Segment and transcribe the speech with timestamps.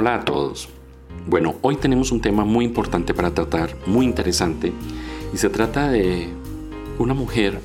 [0.00, 0.66] Hola a todos.
[1.26, 4.72] Bueno, hoy tenemos un tema muy importante para tratar, muy interesante,
[5.30, 6.26] y se trata de
[6.98, 7.60] una mujer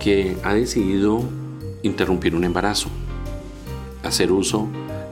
[0.00, 1.22] que ha decidido
[1.84, 2.88] interrumpir un embarazo,
[4.02, 4.66] hacer uso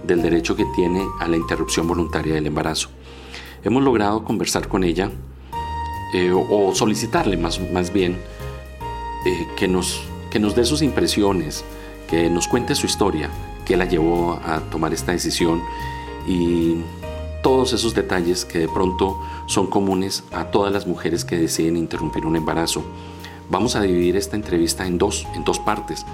[0.05, 2.89] del derecho que tiene a la interrupción voluntaria del embarazo.
[3.63, 5.13] Hemos logrado conversar con ella
[6.15, 8.19] eh, o solicitarle más, más bien
[9.25, 11.65] eh, que, nos, que nos dé sus impresiones,
[12.11, 13.31] que nos cuente su historia,
[13.65, 15.63] que la llevó a tomar esta decisión
[16.27, 16.83] y
[17.43, 22.25] todos esos detalles que de pronto son comunes a todas las mujeres que deciden interrumpir
[22.25, 22.83] un embarazo.
[23.51, 26.07] Vamos a dividir esta entrevista en dos, en dos partes.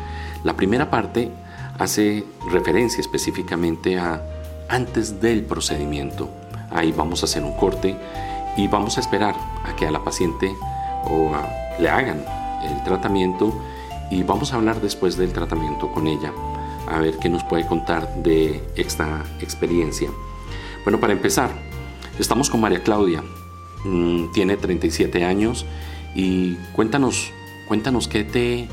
[0.43, 1.31] La primera parte
[1.79, 4.23] hace referencia específicamente a
[4.69, 6.29] antes del procedimiento.
[6.71, 7.97] Ahí vamos a hacer un corte
[8.57, 10.52] y vamos a esperar a que a la paciente
[11.05, 11.30] o
[11.79, 12.24] le hagan
[12.65, 13.55] el tratamiento
[14.11, 16.33] y vamos a hablar después del tratamiento con ella
[16.91, 20.10] a ver qué nos puede contar de esta experiencia.
[20.85, 21.51] Bueno, para empezar,
[22.19, 23.23] estamos con María Claudia,
[23.85, 25.66] mm, tiene 37 años
[26.15, 27.30] y cuéntanos,
[27.68, 28.68] cuéntanos qué te,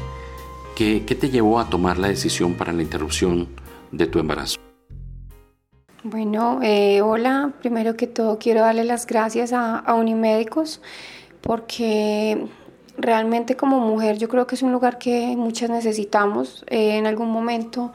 [0.75, 3.47] qué, te llevó a tomar la decisión para la interrupción
[3.91, 4.57] de tu embarazo.
[6.03, 10.81] Bueno, eh, hola, primero que todo quiero darle las gracias a, a Unimédicos
[11.41, 12.47] porque
[12.97, 16.63] realmente como mujer yo creo que es un lugar que muchas necesitamos.
[16.67, 17.91] Eh, en algún momento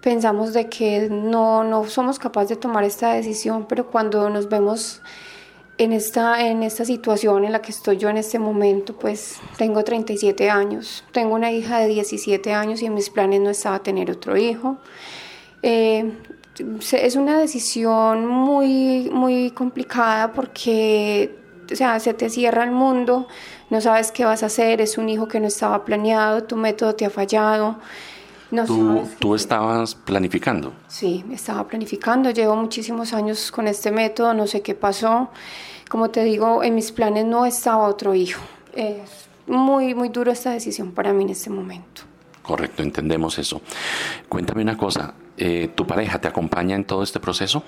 [0.00, 5.02] pensamos de que no, no somos capaces de tomar esta decisión, pero cuando nos vemos
[5.78, 9.82] en esta, en esta situación en la que estoy yo en este momento, pues tengo
[9.82, 14.10] 37 años, tengo una hija de 17 años y en mis planes no estaba tener
[14.10, 14.78] otro hijo.
[15.62, 16.12] Eh,
[16.92, 21.40] es una decisión muy, muy complicada porque
[21.72, 23.28] o sea, se te cierra el mundo,
[23.70, 26.94] no sabes qué vas a hacer, es un hijo que no estaba planeado, tu método
[26.94, 27.76] te ha fallado.
[28.50, 30.72] No ¿Tú, ¿Tú, estabas planificando?
[30.88, 35.30] Sí, estaba planificando, llevo muchísimos años con este método, no sé qué pasó.
[35.88, 38.42] Como te digo, en mis planes no estaba otro hijo.
[38.74, 42.02] Es muy, muy duro esta decisión para mí en este momento.
[42.42, 43.62] Correcto, entendemos eso.
[44.28, 47.62] Cuéntame una cosa, eh, ¿tu pareja te acompaña en todo este proceso?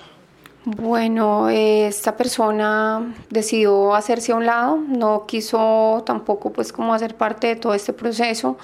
[0.65, 7.47] Bueno, esta persona decidió hacerse a un lado, no quiso tampoco pues como hacer parte
[7.47, 8.57] de todo este proceso,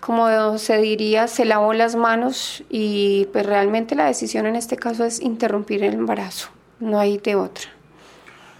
[0.00, 5.04] como se diría, se lavó las manos y pues realmente la decisión en este caso
[5.04, 6.48] es interrumpir el embarazo,
[6.80, 7.68] no hay de otra.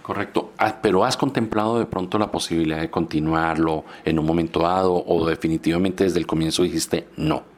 [0.01, 5.03] Correcto, ah, pero ¿has contemplado de pronto la posibilidad de continuarlo en un momento dado
[5.05, 7.54] o definitivamente desde el comienzo dijiste no?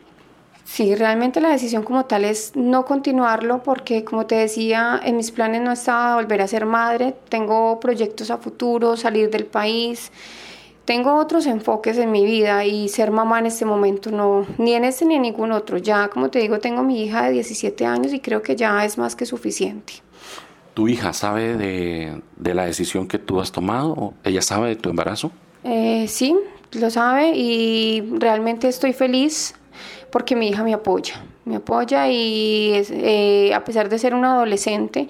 [0.67, 5.31] Sí, realmente la decisión como tal es no continuarlo porque, como te decía, en mis
[5.31, 10.11] planes no estaba volver a ser madre, tengo proyectos a futuro, salir del país,
[10.83, 14.83] tengo otros enfoques en mi vida y ser mamá en este momento no, ni en
[14.83, 15.77] este ni en ningún otro.
[15.77, 18.97] Ya, como te digo, tengo mi hija de 17 años y creo que ya es
[18.97, 19.94] más que suficiente.
[20.73, 24.13] ¿Tu hija sabe de, la decisión que tú has tomado?
[24.25, 25.31] ¿Ella sabe de tu embarazo?
[25.63, 26.35] Eh, sí,
[26.73, 29.56] lo sabe y realmente estoy feliz
[30.12, 35.07] porque mi hija me apoya, me apoya y eh, a pesar de ser una adolescente,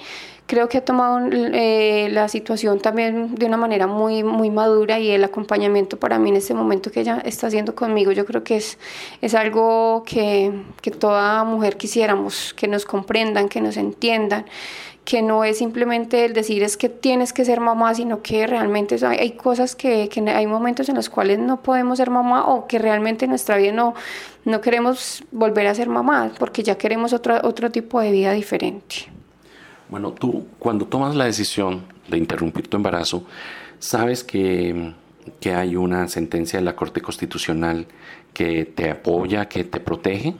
[0.47, 5.11] creo que ha tomado eh, la situación también de una manera muy, muy madura y
[5.11, 8.55] el acompañamiento para mí en este momento que ella está haciendo conmigo, yo creo que
[8.57, 8.79] es,
[9.21, 14.45] es algo que, que toda mujer quisiéramos, que nos comprendan, que nos entiendan
[15.07, 18.97] que no es simplemente el decir es que tienes que ser mamá, sino que realmente
[19.05, 22.77] hay, cosas que, que, hay momentos en los cuales no podemos ser mamá o que
[22.77, 23.95] realmente en nuestra vida no,
[24.43, 29.07] no queremos volver a ser mamá porque ya queremos otro, otro tipo de vida diferente.
[29.87, 33.23] Bueno, tú cuando tomas la decisión de interrumpir tu embarazo,
[33.79, 34.91] sabes que,
[35.39, 37.87] que hay una sentencia de la Corte Constitucional
[38.33, 40.35] que te apoya, que te protege.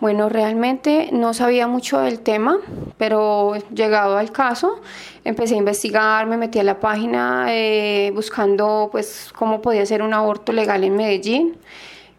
[0.00, 2.58] Bueno, realmente no sabía mucho del tema,
[2.96, 4.80] pero llegado al caso,
[5.24, 10.14] empecé a investigar, me metí a la página eh, buscando pues cómo podía ser un
[10.14, 11.58] aborto legal en Medellín.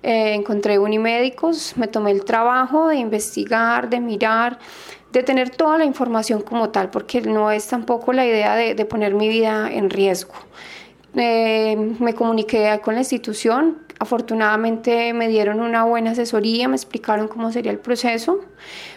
[0.04, 4.60] Eh, encontré Unimédicos, me tomé el trabajo de investigar, de mirar,
[5.12, 9.16] de tener toda la información como tal, porque no es tampoco la idea de, poner
[9.16, 10.36] mi vida en riesgo.
[11.16, 17.52] Eh, me comuniqué con la institución, Afortunadamente me dieron una buena asesoría, me explicaron cómo
[17.52, 18.40] sería el proceso.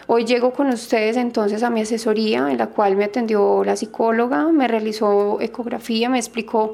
[0.07, 4.47] Hoy llego con ustedes entonces a mi asesoría en la cual me atendió la psicóloga,
[4.51, 6.73] me realizó ecografía, me explicó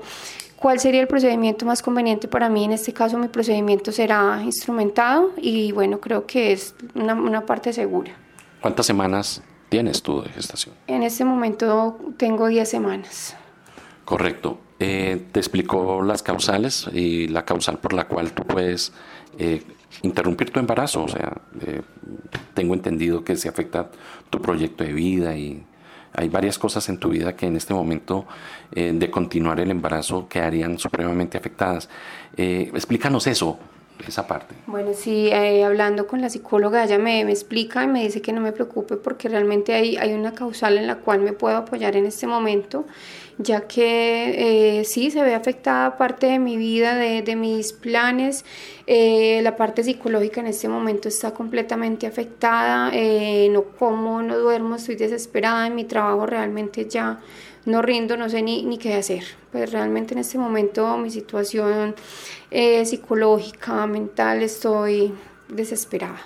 [0.55, 2.63] cuál sería el procedimiento más conveniente para mí.
[2.63, 7.73] En este caso mi procedimiento será instrumentado y bueno, creo que es una, una parte
[7.73, 8.13] segura.
[8.61, 10.73] ¿Cuántas semanas tienes tú de gestación?
[10.87, 13.35] En este momento tengo 10 semanas.
[14.05, 14.57] Correcto.
[14.81, 18.91] Eh, te explicó las causales y la causal por la cual tú puedes
[19.37, 19.61] eh,
[20.01, 21.03] interrumpir tu embarazo.
[21.03, 21.81] O sea, eh,
[22.55, 23.91] tengo entendido que se afecta
[24.31, 25.63] tu proyecto de vida y
[26.13, 28.25] hay varias cosas en tu vida que en este momento
[28.73, 31.89] eh, de continuar el embarazo quedarían supremamente afectadas.
[32.35, 33.57] Eh, explícanos eso,
[34.05, 34.55] esa parte.
[34.67, 38.33] Bueno, sí, eh, hablando con la psicóloga, ella me, me, explica y me dice que
[38.33, 41.95] no me preocupe porque realmente hay, hay una causal en la cual me puedo apoyar
[41.95, 42.85] en este momento,
[43.43, 48.45] ya que eh, sí se ve afectada parte de mi vida, de, de mis planes,
[48.87, 52.91] eh, la parte psicológica en este momento está completamente afectada,
[53.49, 57.19] no como, no duermo, estoy desesperada en mi trabajo, realmente ya
[57.65, 59.23] no rindo, no sé ni, qué hacer.
[59.51, 61.95] Pues realmente en este momento mi situación
[62.49, 65.13] eh, psicológica, mental, estoy
[65.47, 66.19] desesperada.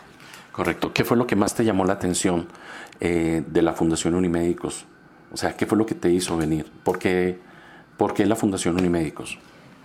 [0.52, 0.94] Correcto.
[0.94, 2.48] ¿Qué fue lo que más te llamó la atención
[3.00, 4.86] eh, de la Fundación Unimédicos?
[5.36, 6.66] O sea, ¿qué fue lo que te hizo venir?
[6.86, 7.38] ¿Por qué,
[7.98, 9.38] por qué la Fundación Unimédicos?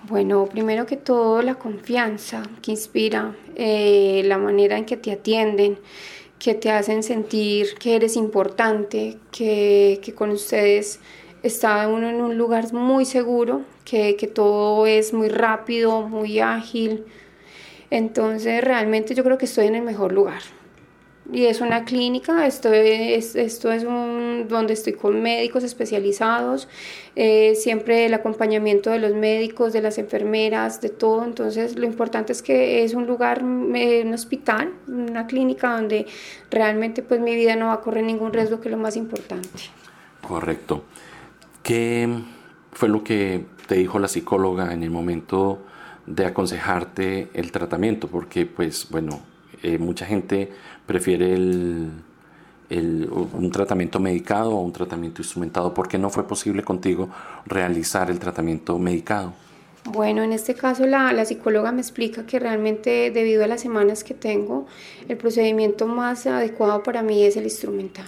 [0.09, 5.77] Bueno, primero que todo la confianza que inspira, eh, la manera en que te atienden,
[6.39, 11.01] que te hacen sentir que eres importante, que, que con ustedes
[11.43, 17.07] está uno en un lugar muy seguro, que, que, todo es muy rápido, muy ágil.
[17.91, 20.43] Entonces realmente yo creo que estoy en el mejor lugar.
[21.33, 26.67] Y es una clínica, esto es, esto es un, donde estoy con médicos especializados,
[27.15, 31.25] eh, siempre el acompañamiento de los médicos, de las enfermeras, de todo.
[31.25, 33.43] Entonces lo importante es que es un lugar,
[33.75, 36.07] eh, un hospital, una clínica donde
[36.51, 39.49] realmente pues mi vida no va a correr ningún riesgo, que es lo más importante.
[40.27, 40.83] Correcto.
[41.63, 42.09] ¿Qué
[42.73, 45.61] fue lo que te dijo la psicóloga en el momento
[46.07, 48.09] de aconsejarte el tratamiento?
[48.09, 49.30] Porque, pues, bueno,
[49.63, 50.51] eh, mucha gente
[50.87, 51.91] prefiere el,
[52.71, 55.75] un tratamiento medicado o un tratamiento instrumentado.
[55.75, 57.09] ¿Por qué no fue posible contigo
[57.47, 59.33] realizar el tratamiento medicado?
[59.85, 64.05] Bueno, en este caso la, la, psicóloga me explica que realmente debido a las semanas
[64.05, 64.67] que tengo,
[65.09, 68.05] el procedimiento más adecuado para mí es el instrumental.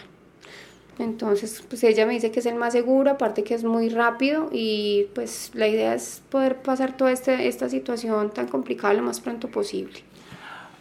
[0.98, 4.50] Entonces, pues ella me dice que es el más seguro, aparte que es muy rápido
[4.52, 9.20] y pues la idea es poder pasar toda este, esta situación tan complicada lo más
[9.20, 10.00] pronto posible.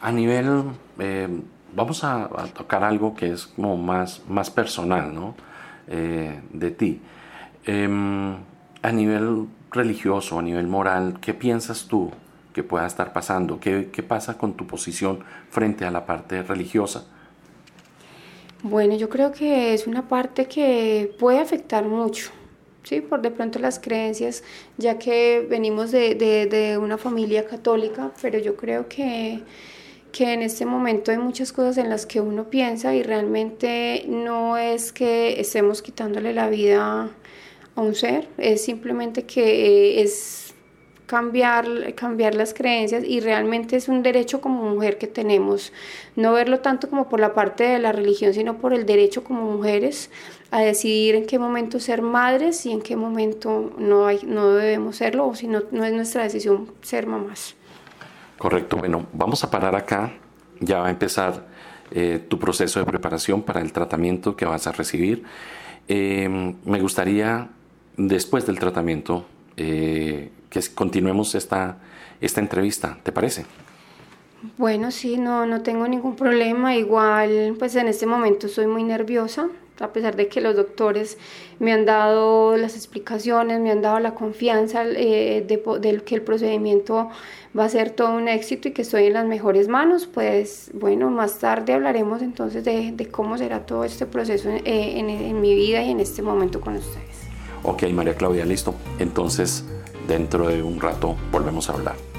[0.01, 0.63] A nivel,
[0.99, 1.27] eh,
[1.75, 5.35] vamos a, tocar algo que es como más, más personal, ¿no?
[5.87, 7.01] Eh, de ti.
[7.65, 8.35] Em,
[8.81, 12.11] a nivel religioso, a nivel moral, ¿qué piensas tú
[12.53, 13.59] que pueda estar pasando?
[13.59, 15.19] ¿Qué, ¿Qué pasa con tu posición
[15.49, 17.05] frente a la parte religiosa?
[18.63, 22.31] Bueno, yo creo que es una parte que puede afectar mucho,
[22.83, 23.01] ¿sí?
[23.01, 24.43] Por de pronto las creencias,
[24.77, 29.43] ya que venimos de, de, de una familia católica, pero yo creo que,
[30.11, 34.57] que en este momento hay muchas cosas en las que uno piensa y realmente no
[34.57, 37.09] es que estemos quitándole la vida
[37.75, 40.53] a un ser, es simplemente que es
[41.11, 45.73] cambiar, cambiar las creencias y realmente es un derecho como mujer que tenemos,
[46.15, 49.43] no verlo tanto como por la parte de la religión, sino por el derecho como
[49.43, 50.09] mujeres
[50.51, 54.97] a decidir en qué momento ser madres y en qué momento no, hay, no debemos
[54.97, 57.55] serlo o si no, no es nuestra decisión ser mamás.
[58.41, 60.13] Correcto, bueno, vamos a parar acá,
[60.59, 61.45] ya va a empezar
[61.91, 65.21] eh, tu proceso de preparación para el tratamiento que vas a recibir.
[65.87, 66.27] Eh,
[66.65, 67.49] me gustaría,
[67.97, 69.27] después del tratamiento,
[69.57, 71.77] eh, que continuemos esta,
[72.19, 73.45] esta entrevista, ¿te parece?
[74.57, 76.75] Bueno, sí, no, no tengo ningún problema.
[76.75, 79.49] Igual, pues en este momento soy muy nerviosa,
[79.79, 81.17] a pesar de que los doctores
[81.59, 87.09] me han dado las explicaciones, me han dado la confianza eh, de, que el procedimiento
[87.57, 91.09] va a ser todo un éxito y que estoy en las mejores manos, pues bueno,
[91.09, 95.55] más tarde hablaremos entonces de, de cómo será todo este proceso eh, en, en mi
[95.55, 97.21] vida y en este momento con ustedes.
[97.63, 98.73] Ok, María Claudia, listo.
[98.99, 99.65] Entonces,
[100.07, 102.10] dentro de un rato volvemos a hablar.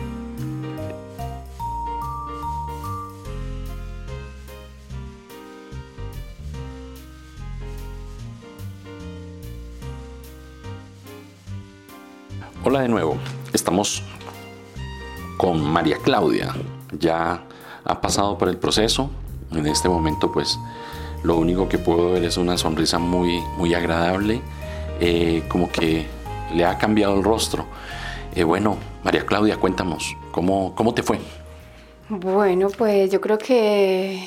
[12.65, 13.17] Hola de nuevo,
[13.53, 14.05] estamos
[15.37, 16.55] con María Claudia.
[16.97, 17.43] Ya
[17.83, 19.11] ha pasado por el proceso.
[19.51, 20.61] En este momento, pues,
[21.25, 24.41] lo único que puedo ver es una sonrisa muy, muy agradable,
[25.01, 26.07] eh, como que
[26.55, 27.65] le ha cambiado el rostro.
[28.33, 31.19] Eh, bueno, María Claudia, cuéntanos, ¿cómo, ¿cómo te fue?
[32.11, 34.25] Bueno, pues yo creo que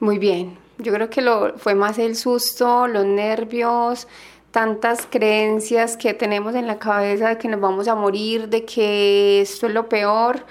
[0.00, 0.56] muy bien.
[0.78, 4.08] Yo creo que lo, fue más el susto, los nervios,
[4.54, 9.40] tantas creencias que tenemos en la cabeza de que nos vamos a morir, de que
[9.40, 10.44] esto es lo peor.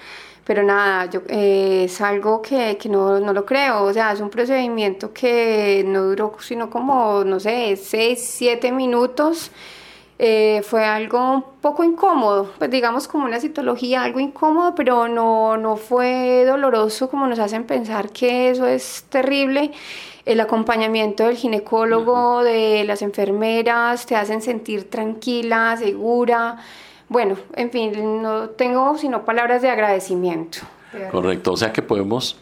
[0.44, 3.84] Pero nada, yo, eh, es algo que, que no, no, lo creo.
[3.84, 9.50] O sea, es un procedimiento que no duró sino como, no sé, seis, siete minutos
[10.18, 15.56] eh, fue algo un poco incómodo, pues digamos como una citología, algo incómodo, pero no,
[15.56, 19.72] no fue doloroso como nos hacen pensar que eso es terrible.
[20.24, 26.58] el acompañamiento del ginecólogo, de las enfermeras, te hacen sentir tranquila, segura.
[27.08, 30.58] Bueno, en fin, no tengo sino palabras de agradecimiento.
[31.10, 32.38] Correcto, o sea que podemos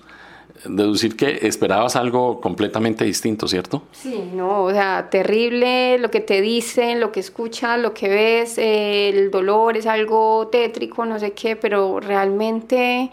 [0.64, 3.83] deducir que esperabas algo completamente distinto, ¿cierto?
[3.92, 8.59] Sí, no, o sea, terrible lo que te dicen, lo que escuchas, lo que ves,
[8.59, 13.11] el dolor es algo tétrico, no sé qué, pero realmente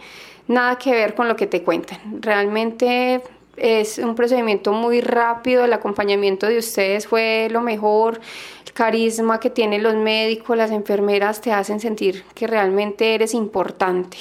[0.47, 2.21] nada que ver con lo que te cuentan.
[2.21, 3.21] Realmente
[3.57, 8.19] es un procedimiento muy rápido, el acompañamiento de ustedes fue lo mejor,
[8.65, 14.17] el carisma que tienen los médicos, las enfermeras te hacen sentir que realmente eres importante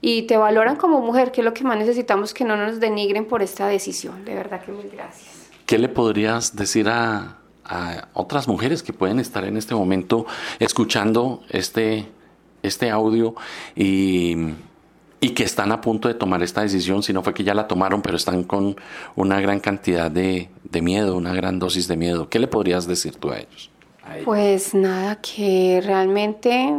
[0.00, 3.26] y te valoran como mujer, que es lo que más necesitamos, que no nos denigren
[3.26, 4.24] por esta decisión.
[4.24, 5.48] De verdad que mil gracias.
[5.64, 7.38] ¿Qué le podrías decir a,
[8.12, 10.24] otras mujeres que pueden estar en este momento
[10.60, 12.06] escuchando este,
[12.62, 13.34] este audio
[13.74, 14.36] y,
[15.20, 17.66] y que están a punto de tomar esta decisión, si no fue que ya la
[17.66, 18.76] tomaron, pero están con
[19.16, 22.28] una gran cantidad de, de miedo, una gran dosis de miedo?
[22.28, 23.70] ¿Qué le podrías decir tú a ellos?
[24.24, 26.72] Pues nada, que realmente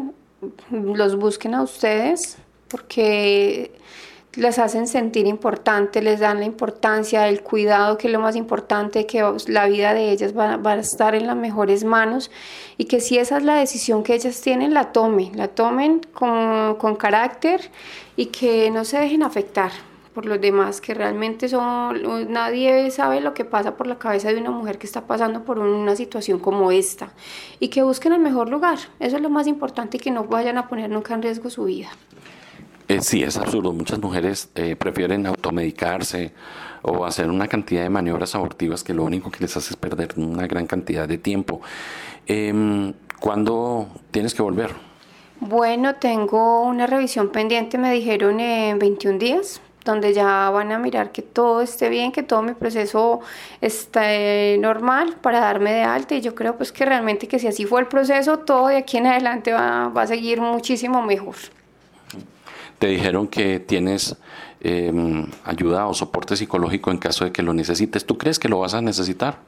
[0.71, 3.71] los busquen a ustedes, porque
[4.37, 9.07] les hacen sentir importante, les dan la importancia, el cuidado, que es lo más importante,
[9.07, 12.29] que la vida de ellas va, a estar en las mejores manos
[12.77, 16.75] y que si esa es la decisión que ellas tienen, la tomen, la tomen con,
[16.75, 17.71] con carácter
[18.15, 19.71] y que no se dejen afectar
[20.13, 24.39] por los demás, que realmente son, nadie sabe lo que pasa por la cabeza de
[24.39, 27.11] una mujer que está pasando por una situación como esta
[27.59, 30.59] y que busquen el mejor lugar, eso es lo más importante y que no vayan
[30.59, 31.89] a poner nunca en riesgo su vida.
[32.89, 33.73] Eh, sí, es absurdo.
[33.73, 36.31] Muchas mujeres eh, prefieren automedicarse
[36.83, 40.13] o hacer una cantidad de maniobras abortivas que lo único que les hace es perder
[40.15, 41.59] una gran cantidad de tiempo.
[42.27, 44.71] Eh, ¿Cuándo tienes que volver?
[45.39, 51.11] Bueno, tengo una revisión pendiente, me dijeron en 21 días, donde ya van a mirar
[51.11, 53.19] que todo esté bien, que todo mi proceso
[53.59, 57.65] esté normal para darme de alta y yo creo pues que realmente que si así
[57.65, 61.35] fue el proceso, todo de aquí en adelante va a seguir muchísimo mejor
[62.79, 64.15] te dijeron que tienes
[64.61, 68.05] em, ayuda o soporte psicológico en caso de que lo necesites.
[68.05, 69.39] ¿Tú crees que lo vas a necesitar?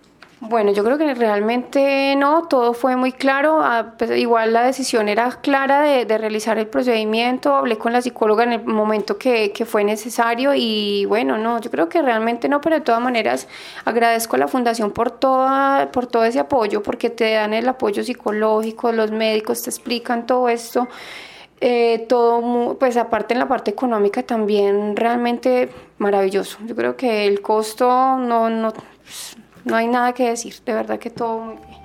[0.41, 5.09] Bueno, yo creo que realmente no, todo fue muy claro, ah, pues, igual la decisión
[5.09, 9.65] era clara de, realizar el procedimiento, hablé con la psicóloga en el momento que, que,
[9.65, 13.49] fue necesario y bueno, no, yo creo que realmente no, pero de todas maneras
[13.83, 18.01] agradezco a la fundación por, toda, por todo ese apoyo, porque te dan el apoyo
[18.01, 20.87] psicológico, los médicos te explican todo esto
[21.61, 26.57] eh, todo, pues aparte en la parte económica también realmente maravilloso.
[26.65, 27.85] Yo creo que el costo
[28.17, 28.73] no, no,
[29.65, 31.79] no hay nada que decir, de verdad que todo muy bien.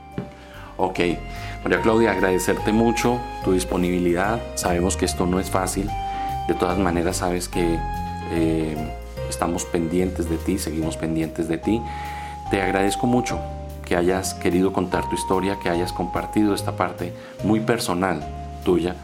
[0.77, 0.99] Ok,
[1.65, 4.41] María Claudia, agradecerte mucho tu disponibilidad.
[4.55, 5.89] Sabemos que esto no es fácil.
[6.47, 7.79] De todas maneras, sabes que
[8.33, 8.77] eh,
[9.29, 11.83] estamos pendientes de ti, seguimos pendientes de ti.
[12.51, 13.41] Te agradezco mucho
[13.85, 17.13] que hayas querido contar tu historia, que hayas compartido esta parte
[17.43, 18.25] muy personal
[18.65, 18.97] tuya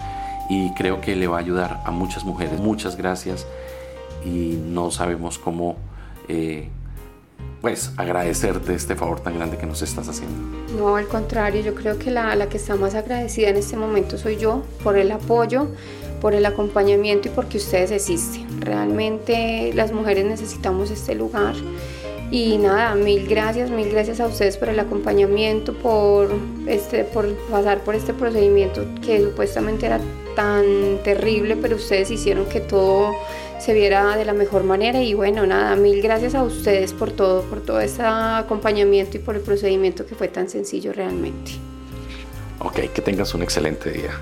[0.50, 2.58] y creo que le va a ayudar a muchas mujeres.
[2.58, 3.46] Muchas gracias
[4.24, 5.76] y no sabemos cómo
[6.28, 6.68] eh,
[7.60, 10.36] pues agradecerte este favor tan grande que nos estás haciendo.
[10.76, 14.18] No, al contrario, yo creo que la, la que está más agradecida en este momento
[14.18, 15.68] soy yo por el apoyo,
[16.20, 18.60] por el acompañamiento y porque ustedes existen.
[18.60, 21.54] Realmente las mujeres necesitamos este lugar.
[22.30, 26.30] Y nada, mil gracias, mil gracias a ustedes por el acompañamiento, por,
[26.68, 30.00] este, por pasar por este procedimiento que supuestamente era
[30.36, 30.64] tan
[31.02, 33.16] terrible, pero ustedes hicieron que todo
[33.58, 37.42] se viera de la mejor manera y bueno, nada, mil gracias a ustedes por todo,
[37.42, 41.52] por todo ese acompañamiento y por el procedimiento que fue tan sencillo realmente.
[42.60, 44.12] Ok, que tengas un excelente día.